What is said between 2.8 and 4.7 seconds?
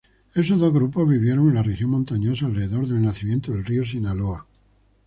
del nacimiento del río Sinaloa.